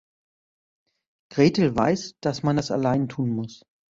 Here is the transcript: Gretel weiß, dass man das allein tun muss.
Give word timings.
Gretel 1.31 1.75
weiß, 1.75 2.15
dass 2.21 2.41
man 2.41 2.55
das 2.55 2.71
allein 2.71 3.07
tun 3.07 3.29
muss. 3.35 3.61